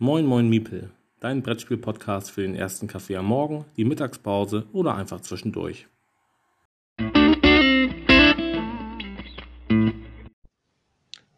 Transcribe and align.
Moin 0.00 0.26
Moin 0.26 0.48
Miepel, 0.48 0.92
dein 1.18 1.42
Brettspiel-Podcast 1.42 2.30
für 2.30 2.42
den 2.42 2.54
ersten 2.54 2.86
Kaffee 2.86 3.16
am 3.16 3.26
Morgen, 3.26 3.64
die 3.76 3.84
Mittagspause 3.84 4.68
oder 4.72 4.94
einfach 4.94 5.20
zwischendurch. 5.22 5.88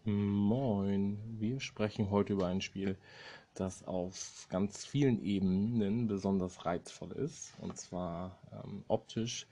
Moin, 0.04 1.18
wir 1.38 1.58
sprechen 1.60 2.10
heute 2.10 2.34
über 2.34 2.48
ein 2.48 2.60
Spiel, 2.60 2.98
das 3.54 3.82
auf 3.88 4.46
ganz 4.50 4.84
vielen 4.84 5.24
Ebenen 5.24 6.06
besonders 6.06 6.66
reizvoll 6.66 7.12
ist. 7.12 7.54
Und 7.62 7.79
zwar 7.79 8.38
ähm, 8.52 8.84
optisch 8.88 9.46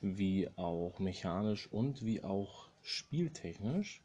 wie 0.00 0.48
auch 0.54 1.00
mechanisch 1.00 1.66
und 1.66 2.04
wie 2.04 2.22
auch 2.22 2.68
spieltechnisch. 2.80 4.02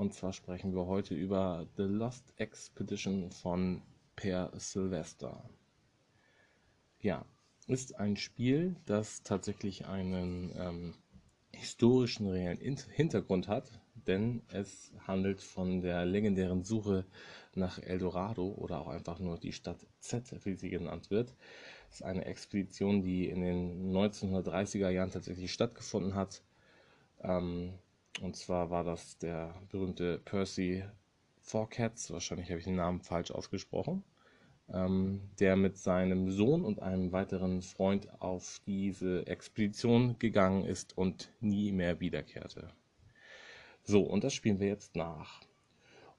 Und 0.00 0.14
zwar 0.14 0.32
sprechen 0.32 0.74
wir 0.74 0.86
heute 0.86 1.14
über 1.14 1.66
The 1.76 1.82
Lost 1.82 2.32
Expedition 2.38 3.30
von 3.30 3.82
Per 4.16 4.50
Sylvester. 4.56 5.44
Ja, 7.00 7.26
ist 7.66 8.00
ein 8.00 8.16
Spiel, 8.16 8.76
das 8.86 9.22
tatsächlich 9.24 9.88
einen 9.88 10.52
ähm, 10.56 10.94
historischen 11.52 12.26
reellen 12.28 12.78
Hintergrund 12.94 13.46
hat, 13.46 13.78
denn 14.06 14.40
es 14.48 14.90
handelt 15.06 15.42
von 15.42 15.82
der 15.82 16.06
legendären 16.06 16.64
Suche 16.64 17.04
nach 17.54 17.78
Eldorado 17.78 18.54
oder 18.54 18.80
auch 18.80 18.88
einfach 18.88 19.18
nur 19.18 19.36
die 19.36 19.52
Stadt 19.52 19.86
Z, 19.98 20.34
wie 20.46 20.54
sie 20.54 20.70
genannt 20.70 21.10
wird. 21.10 21.34
Es 21.90 21.96
ist 21.96 22.04
eine 22.04 22.24
Expedition, 22.24 23.02
die 23.02 23.28
in 23.28 23.42
den 23.42 23.92
1930er 23.94 24.88
Jahren 24.88 25.10
tatsächlich 25.10 25.52
stattgefunden 25.52 26.14
hat. 26.14 26.42
Ähm, 27.22 27.74
und 28.20 28.36
zwar 28.36 28.70
war 28.70 28.84
das 28.84 29.18
der 29.18 29.54
berühmte 29.70 30.18
Percy 30.18 30.84
Fourcats, 31.40 32.10
wahrscheinlich 32.10 32.50
habe 32.50 32.58
ich 32.58 32.64
den 32.64 32.76
Namen 32.76 33.00
falsch 33.00 33.30
ausgesprochen, 33.30 34.04
ähm, 34.72 35.22
der 35.38 35.56
mit 35.56 35.78
seinem 35.78 36.30
Sohn 36.30 36.64
und 36.64 36.80
einem 36.80 37.12
weiteren 37.12 37.62
Freund 37.62 38.08
auf 38.20 38.60
diese 38.66 39.26
Expedition 39.26 40.18
gegangen 40.18 40.64
ist 40.64 40.96
und 40.96 41.32
nie 41.40 41.72
mehr 41.72 42.00
wiederkehrte. 42.00 42.70
So, 43.84 44.02
und 44.02 44.22
das 44.24 44.34
spielen 44.34 44.60
wir 44.60 44.68
jetzt 44.68 44.96
nach. 44.96 45.40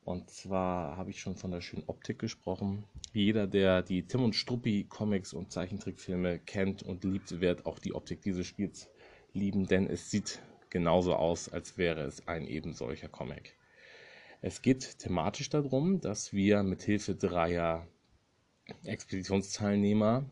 Und 0.03 0.31
zwar 0.31 0.97
habe 0.97 1.11
ich 1.11 1.21
schon 1.21 1.35
von 1.35 1.51
der 1.51 1.61
schönen 1.61 1.83
Optik 1.85 2.17
gesprochen. 2.17 2.85
Jeder, 3.13 3.45
der 3.45 3.83
die 3.83 4.07
Tim 4.07 4.23
und 4.23 4.35
Struppi 4.35 4.85
Comics 4.89 5.31
und 5.31 5.51
Zeichentrickfilme 5.51 6.39
kennt 6.39 6.81
und 6.81 7.03
liebt, 7.03 7.39
wird 7.39 7.67
auch 7.67 7.77
die 7.77 7.93
Optik 7.93 8.21
dieses 8.23 8.47
Spiels 8.47 8.89
lieben, 9.33 9.67
denn 9.67 9.87
es 9.87 10.09
sieht 10.09 10.41
genauso 10.71 11.15
aus, 11.15 11.49
als 11.49 11.77
wäre 11.77 12.01
es 12.01 12.27
ein 12.27 12.47
eben 12.47 12.73
solcher 12.73 13.09
Comic. 13.09 13.55
Es 14.41 14.63
geht 14.63 14.97
thematisch 14.97 15.49
darum, 15.49 16.01
dass 16.01 16.33
wir 16.33 16.63
mit 16.63 16.81
Hilfe 16.81 17.13
dreier 17.13 17.85
Expeditionsteilnehmer 18.85 20.25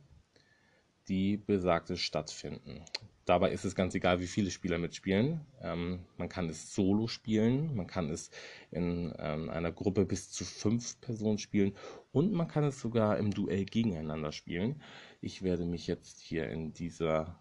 die 1.07 1.37
besagte 1.37 1.97
Stadt 1.97 2.31
finden. 2.31 2.83
Dabei 3.25 3.51
ist 3.51 3.65
es 3.65 3.75
ganz 3.75 3.93
egal, 3.93 4.19
wie 4.19 4.27
viele 4.27 4.49
Spieler 4.49 4.79
mitspielen. 4.79 5.41
Ähm, 5.61 5.99
man 6.17 6.29
kann 6.29 6.49
es 6.49 6.73
solo 6.73 7.05
spielen, 7.05 7.75
man 7.75 7.85
kann 7.85 8.09
es 8.09 8.31
in 8.71 9.13
ähm, 9.19 9.51
einer 9.51 9.71
Gruppe 9.71 10.05
bis 10.05 10.31
zu 10.31 10.43
fünf 10.43 10.99
Personen 11.01 11.37
spielen 11.37 11.75
und 12.11 12.31
man 12.33 12.47
kann 12.47 12.63
es 12.63 12.79
sogar 12.79 13.19
im 13.19 13.31
Duell 13.31 13.65
gegeneinander 13.65 14.31
spielen. 14.31 14.81
Ich 15.21 15.43
werde 15.43 15.65
mich 15.65 15.85
jetzt 15.85 16.19
hier 16.19 16.49
in 16.49 16.73
dieser 16.73 17.39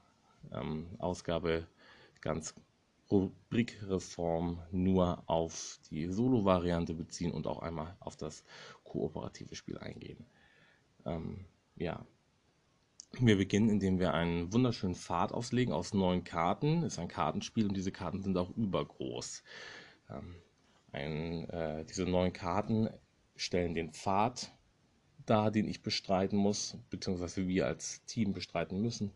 ähm, 0.52 0.88
Ausgabe 0.98 1.66
ganz 2.20 2.54
Rubrikreform 3.10 4.62
nur 4.70 5.22
auf 5.26 5.78
die 5.90 6.08
Solo-Variante 6.08 6.94
beziehen 6.94 7.32
und 7.32 7.46
auch 7.46 7.60
einmal 7.60 7.96
auf 8.00 8.16
das 8.16 8.44
kooperative 8.84 9.54
Spiel 9.54 9.78
eingehen. 9.78 10.26
Ähm, 11.06 11.46
ja, 11.76 12.04
wir 13.12 13.36
beginnen, 13.36 13.70
indem 13.70 13.98
wir 13.98 14.12
einen 14.12 14.52
wunderschönen 14.52 14.94
Pfad 14.94 15.32
auslegen 15.32 15.72
aus 15.72 15.94
neun 15.94 16.24
Karten. 16.24 16.82
Ist 16.82 16.98
ein 16.98 17.08
Kartenspiel 17.08 17.66
und 17.66 17.76
diese 17.76 17.92
Karten 17.92 18.22
sind 18.22 18.36
auch 18.36 18.50
übergroß. 18.50 19.42
Ähm, 20.10 20.34
ein, 20.92 21.48
äh, 21.50 21.84
diese 21.86 22.04
neun 22.04 22.32
Karten 22.32 22.90
stellen 23.36 23.74
den 23.74 23.92
Pfad 23.92 24.52
dar, 25.24 25.50
den 25.50 25.68
ich 25.68 25.82
bestreiten 25.82 26.38
muss, 26.38 26.76
beziehungsweise 26.90 27.46
wir 27.46 27.66
als 27.66 28.04
Team 28.04 28.32
bestreiten 28.32 28.80
müssen. 28.80 29.12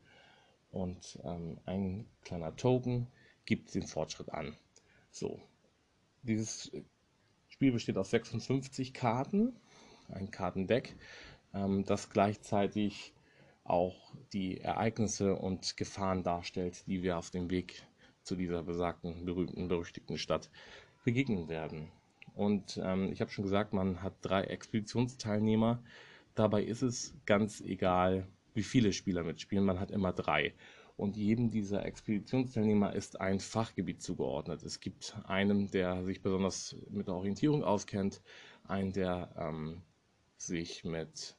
Und 0.71 1.19
ähm, 1.25 1.59
ein 1.66 2.06
kleiner 2.22 2.56
Token 2.56 3.09
gibt 3.44 3.75
den 3.75 3.86
Fortschritt 3.86 4.32
an. 4.32 4.56
So, 5.10 5.41
dieses 6.22 6.70
Spiel 7.48 7.72
besteht 7.72 7.97
aus 7.97 8.10
56 8.10 8.94
Karten, 8.94 9.54
ein 10.08 10.30
Kartendeck, 10.30 10.97
ähm, 11.54 11.84
das 11.84 12.10
gleichzeitig 12.10 13.12
auch 13.64 14.12
die 14.32 14.60
Ereignisse 14.60 15.36
und 15.36 15.76
Gefahren 15.76 16.22
darstellt, 16.22 16.86
die 16.86 17.03
wir 17.03 17.19
auf 17.19 17.30
dem 17.30 17.50
Weg 17.50 17.86
zu 18.22 18.36
dieser 18.36 18.62
besagten, 18.62 19.25
berühmten, 19.25 19.69
berüchtigten 19.69 20.19
Stadt 20.19 20.50
begegnen 21.04 21.48
werden. 21.48 21.91
Und 22.34 22.80
ähm, 22.82 23.12
ich 23.12 23.20
habe 23.20 23.30
schon 23.30 23.44
gesagt, 23.44 23.72
man 23.72 24.03
hat 24.03 24.14
drei 24.22 24.42
Expeditionsteilnehmer. 24.44 25.82
Dabei 26.34 26.62
ist 26.62 26.82
es 26.82 27.14
ganz 27.26 27.60
egal, 27.60 28.26
wie 28.54 28.62
viele 28.62 28.92
Spieler 28.92 29.22
mitspielen. 29.22 29.64
Man 29.64 29.80
hat 29.80 29.91
immer 29.91 30.12
drei. 30.12 30.54
Und 31.03 31.17
jedem 31.17 31.51
dieser 31.51 31.85
Expeditionsteilnehmer 31.85 32.93
ist 32.95 33.21
ein 33.21 33.41
Fachgebiet 33.41 34.01
zugeordnet. 34.01 34.63
Es 34.63 34.79
gibt 34.79 35.17
einen, 35.25 35.69
der 35.69 36.05
sich 36.05 36.23
besonders 36.23 36.77
mit 36.91 37.09
der 37.09 37.17
Orientierung 37.17 37.65
auskennt, 37.65 38.23
einen, 38.69 38.93
der 38.93 39.35
ähm, 39.37 39.83
sich 40.37 40.85
mit 40.85 41.37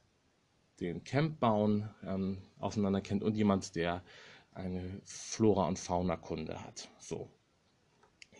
den 0.80 1.02
Campbauen 1.02 1.88
ähm, 2.04 2.42
auseinander 2.58 3.00
kennt 3.00 3.22
und 3.22 3.36
jemand, 3.36 3.74
der 3.74 4.04
eine 4.52 5.00
Flora- 5.02 5.66
und 5.66 5.78
Fauna-Kunde 5.78 6.62
hat. 6.62 6.90
So. 6.98 7.30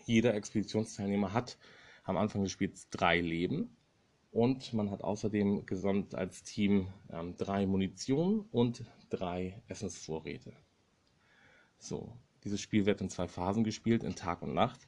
Jeder 0.05 0.35
Expeditionsteilnehmer 0.35 1.33
hat 1.33 1.57
am 2.03 2.17
Anfang 2.17 2.43
des 2.43 2.51
Spiels 2.51 2.87
drei 2.91 3.19
Leben 3.19 3.75
und 4.29 4.73
man 4.73 4.91
hat 4.91 5.03
außerdem 5.03 5.65
gesamt 5.65 6.13
als 6.13 6.43
Team 6.43 6.93
ähm, 7.09 7.35
drei 7.35 7.65
Munition 7.65 8.41
und 8.51 8.85
drei 9.09 9.63
Essensvorräte. 9.67 10.53
So, 11.77 12.17
dieses 12.43 12.61
Spiel 12.61 12.85
wird 12.85 13.01
in 13.01 13.09
zwei 13.09 13.27
Phasen 13.27 13.63
gespielt, 13.63 14.03
in 14.03 14.15
Tag 14.15 14.41
und 14.41 14.53
Nacht 14.53 14.87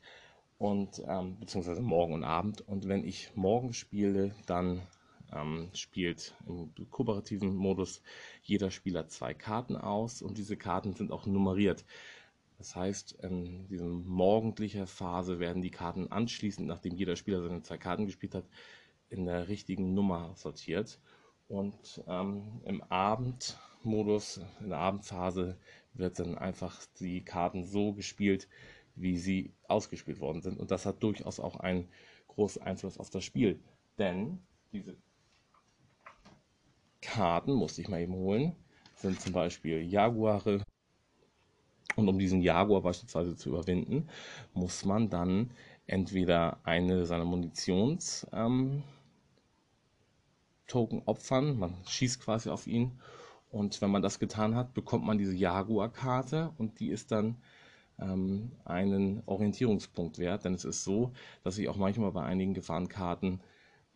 und 0.57 1.01
ähm, 1.07 1.39
beziehungsweise 1.39 1.81
morgen 1.81 2.13
und 2.13 2.23
Abend. 2.23 2.61
Und 2.61 2.87
wenn 2.87 3.03
ich 3.03 3.35
morgen 3.35 3.73
spiele, 3.73 4.33
dann 4.45 4.81
ähm, 5.33 5.69
spielt 5.73 6.35
im 6.47 6.73
kooperativen 6.89 7.55
Modus 7.55 8.01
jeder 8.41 8.71
Spieler 8.71 9.07
zwei 9.07 9.33
Karten 9.33 9.75
aus 9.75 10.21
und 10.21 10.37
diese 10.37 10.57
Karten 10.57 10.93
sind 10.93 11.11
auch 11.11 11.25
nummeriert. 11.25 11.85
Das 12.57 12.75
heißt, 12.75 13.11
in 13.21 13.67
dieser 13.67 13.85
morgendlichen 13.85 14.87
Phase 14.87 15.39
werden 15.39 15.61
die 15.61 15.69
Karten 15.69 16.11
anschließend, 16.11 16.67
nachdem 16.67 16.95
jeder 16.95 17.15
Spieler 17.15 17.41
seine 17.41 17.61
zwei 17.61 17.77
Karten 17.77 18.05
gespielt 18.05 18.33
hat, 18.33 18.45
in 19.09 19.25
der 19.25 19.47
richtigen 19.47 19.93
Nummer 19.93 20.33
sortiert. 20.35 20.99
Und 21.47 22.03
ähm, 22.07 22.61
im 22.65 22.83
Abendmodus, 23.87 24.41
in 24.59 24.69
der 24.69 24.79
Abendphase, 24.79 25.57
wird 25.93 26.19
dann 26.19 26.37
einfach 26.37 26.85
die 26.99 27.23
Karten 27.23 27.63
so 27.63 27.93
gespielt, 27.93 28.49
wie 28.95 29.17
sie 29.17 29.53
ausgespielt 29.67 30.19
worden 30.19 30.41
sind. 30.41 30.59
Und 30.59 30.71
das 30.71 30.85
hat 30.85 31.01
durchaus 31.01 31.39
auch 31.39 31.55
einen 31.55 31.87
großen 32.27 32.61
Einfluss 32.61 32.97
auf 32.97 33.09
das 33.09 33.23
Spiel. 33.23 33.59
Denn 33.97 34.39
diese 34.73 34.97
Karten, 37.01 37.53
musste 37.53 37.81
ich 37.81 37.87
mal 37.87 38.01
eben 38.01 38.13
holen, 38.13 38.55
sind 38.95 39.21
zum 39.21 39.31
Beispiel 39.31 39.81
Jaguare. 39.81 40.63
Und 41.95 42.09
um 42.09 42.19
diesen 42.19 42.41
Jaguar 42.41 42.81
beispielsweise 42.81 43.37
zu 43.37 43.49
überwinden, 43.49 44.09
muss 44.53 44.83
man 44.83 45.09
dann 45.09 45.51
entweder 45.87 46.59
eine 46.63 47.05
seiner 47.05 47.25
Munitions 47.25 48.27
ähm, 48.33 48.83
Token 50.67 51.01
opfern, 51.05 51.57
man 51.57 51.73
schießt 51.87 52.19
quasi 52.19 52.49
auf 52.49 52.67
ihn 52.67 52.99
und 53.57 53.81
wenn 53.81 53.89
man 53.89 54.03
das 54.03 54.19
getan 54.19 54.55
hat, 54.55 54.73
bekommt 54.75 55.03
man 55.03 55.17
diese 55.17 55.33
Jaguar-Karte 55.33 56.53
und 56.57 56.79
die 56.79 56.89
ist 56.89 57.11
dann 57.11 57.37
ähm, 57.99 58.51
einen 58.65 59.23
Orientierungspunkt 59.25 60.19
wert, 60.19 60.45
denn 60.45 60.53
es 60.53 60.63
ist 60.63 60.83
so, 60.83 61.11
dass 61.43 61.57
ich 61.57 61.67
auch 61.67 61.75
manchmal 61.75 62.11
bei 62.11 62.23
einigen 62.23 62.53
Gefahrenkarten 62.53 63.41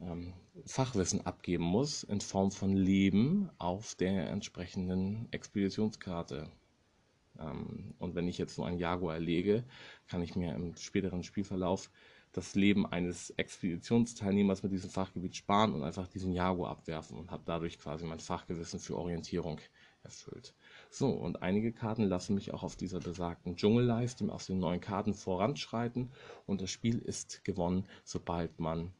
ähm, 0.01 0.33
Fachwissen 0.65 1.25
abgeben 1.27 1.63
muss 1.63 2.01
in 2.03 2.21
Form 2.21 2.51
von 2.51 2.75
Leben 2.75 3.51
auf 3.59 3.93
der 3.93 4.31
entsprechenden 4.31 5.27
Expeditionskarte. 5.31 6.49
Ähm, 7.39 7.93
und 7.99 8.15
wenn 8.15 8.27
ich 8.27 8.39
jetzt 8.39 8.55
so 8.55 8.63
einen 8.63 8.79
Jaguar 8.79 9.13
erlege, 9.13 9.63
kann 10.07 10.23
ich 10.23 10.35
mir 10.35 10.55
im 10.55 10.75
späteren 10.75 11.21
Spielverlauf 11.21 11.91
das 12.33 12.55
Leben 12.55 12.85
eines 12.85 13.31
Expeditionsteilnehmers 13.31 14.63
mit 14.63 14.71
diesem 14.71 14.89
Fachgebiet 14.89 15.35
sparen 15.35 15.73
und 15.73 15.83
einfach 15.83 16.07
diesen 16.07 16.31
Jaguar 16.31 16.71
abwerfen 16.71 17.17
und 17.17 17.29
habe 17.29 17.43
dadurch 17.45 17.77
quasi 17.77 18.05
mein 18.05 18.19
Fachgewissen 18.19 18.79
für 18.79 18.97
Orientierung 18.97 19.59
erfüllt. 20.03 20.53
So, 20.89 21.09
und 21.09 21.43
einige 21.43 21.73
Karten 21.73 22.03
lassen 22.03 22.35
mich 22.35 22.53
auch 22.53 22.63
auf 22.63 22.75
dieser 22.75 22.99
besagten 22.99 23.55
Dschungelleiste 23.55 24.31
aus 24.31 24.47
den 24.47 24.59
neuen 24.59 24.81
Karten 24.81 25.13
voranschreiten 25.13 26.11
und 26.45 26.61
das 26.61 26.71
Spiel 26.71 26.99
ist 26.99 27.43
gewonnen, 27.43 27.85
sobald 28.03 28.59
man 28.59 28.93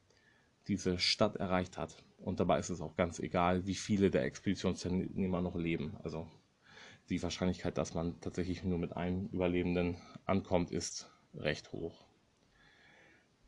diese 0.68 1.00
Stadt 1.00 1.38
erreicht 1.38 1.78
hat. 1.78 2.04
Und 2.18 2.40
dabei 2.40 2.60
ist 2.60 2.70
es 2.70 2.82
auch 2.82 2.96
ganz 2.96 3.20
egal, 3.20 3.66
wie 3.66 3.76
viele 3.76 4.12
der 4.12 4.24
Expeditionsteilnehmer 4.26 5.42
noch 5.42 5.56
leben. 5.56 5.98
Also 6.04 6.28
die 7.10 7.22
Wahrscheinlichkeit, 7.24 7.78
dass 7.78 7.94
man 7.94 8.20
tatsächlich 8.22 8.64
nur 8.64 8.78
mit 8.78 8.96
einem 8.96 9.28
Überlebenden 9.28 9.98
ankommt, 10.26 10.72
ist 10.72 11.10
recht 11.34 11.72
hoch. 11.72 12.11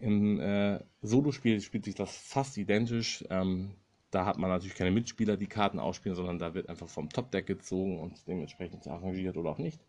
Im 0.03 0.41
äh, 0.41 0.79
Solospiel 1.01 1.61
spielt 1.61 1.85
sich 1.85 1.95
das 1.95 2.13
fast 2.13 2.57
identisch. 2.57 3.23
Ähm, 3.29 3.71
da 4.11 4.25
hat 4.25 4.38
man 4.38 4.50
natürlich 4.50 4.75
keine 4.75 4.91
Mitspieler, 4.91 5.38
die 5.38 5.47
Karten 5.47 5.79
ausspielen, 5.79 6.17
sondern 6.17 6.39
da 6.39 6.53
wird 6.53 6.67
einfach 6.67 6.89
vom 6.89 7.09
Topdeck 7.09 7.47
gezogen 7.47 8.01
und 8.01 8.27
dementsprechend 8.27 8.85
arrangiert 8.85 9.38
oder 9.38 9.51
auch 9.51 9.59
nicht. 9.59 9.79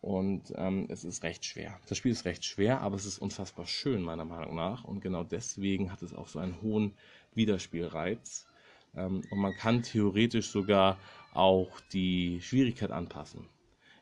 Und 0.00 0.52
ähm, 0.54 0.86
es 0.88 1.02
ist 1.02 1.24
recht 1.24 1.44
schwer. 1.44 1.80
Das 1.88 1.98
Spiel 1.98 2.12
ist 2.12 2.26
recht 2.26 2.44
schwer, 2.44 2.80
aber 2.80 2.94
es 2.94 3.06
ist 3.06 3.18
unfassbar 3.18 3.66
schön, 3.66 4.02
meiner 4.02 4.24
Meinung 4.24 4.54
nach. 4.54 4.84
Und 4.84 5.00
genau 5.00 5.24
deswegen 5.24 5.90
hat 5.90 6.02
es 6.02 6.14
auch 6.14 6.28
so 6.28 6.38
einen 6.38 6.62
hohen 6.62 6.92
Wiederspielreiz. 7.34 8.46
Ähm, 8.94 9.22
und 9.32 9.38
man 9.38 9.54
kann 9.56 9.82
theoretisch 9.82 10.48
sogar 10.48 10.96
auch 11.32 11.80
die 11.92 12.40
Schwierigkeit 12.40 12.92
anpassen, 12.92 13.48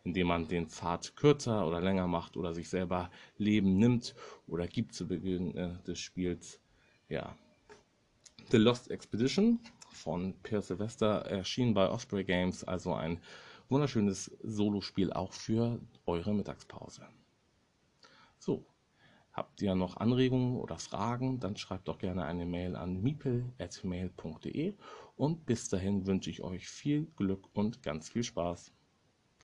indem 0.05 0.29
man 0.29 0.49
den 0.49 0.69
Pfad 0.69 1.17
kürzer 1.17 1.67
oder 1.67 1.81
länger 1.81 2.07
macht 2.07 2.37
oder 2.37 2.55
sich 2.55 2.69
selber 2.69 3.11
Leben 3.37 3.79
nimmt 3.79 4.15
oder 4.47 4.67
gibt 4.67 4.95
zu 4.95 5.07
Beginn 5.07 5.57
äh, 5.57 5.83
des 5.87 6.01
Spiels. 6.01 6.61
Ja. 7.09 7.37
The 8.51 8.57
Lost 8.57 8.91
Expedition 8.91 9.61
von 9.91 10.35
Per 10.43 10.63
Sylvester 10.63 11.27
erschien 11.27 11.75
bei 11.75 11.89
Osprey 11.89 12.25
Games, 12.25 12.65
also 12.65 12.95
ein 12.95 13.21
wunderschönes 13.69 14.37
Solospiel 14.43 15.13
auch 15.13 15.33
für 15.33 15.81
eure 16.07 16.35
Mittagspause. 16.35 17.07
So, 18.39 18.67
Habt 19.33 19.63
ihr 19.63 19.75
noch 19.75 19.97
Anregungen 19.97 20.57
oder 20.57 20.79
Fragen, 20.79 21.41
dann 21.41 21.57
schreibt 21.57 21.89
doch 21.89 21.97
gerne 21.97 22.27
eine 22.27 22.45
Mail 22.45 22.77
an 22.77 23.01
miepel.mail.de 23.01 24.75
und 25.17 25.47
bis 25.47 25.71
dahin 25.71 26.07
wünsche 26.07 26.29
ich 26.29 26.43
euch 26.43 26.69
viel 26.69 27.07
Glück 27.17 27.49
und 27.55 27.83
ganz 27.83 28.11
viel 28.11 28.25
Spaß. 28.25 28.73